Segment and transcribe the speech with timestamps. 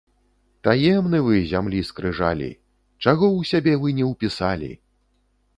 [0.67, 2.49] Таемны вы, зямлі скрыжалі!
[3.05, 4.71] Чаго ў сябе вы не ўпісалі!